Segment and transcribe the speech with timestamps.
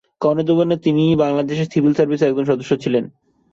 [0.21, 3.03] কর্মজীবনে তিনি বাংলাদেশ সিভিল সার্ভিসের একজন সদস্য ছিলেন।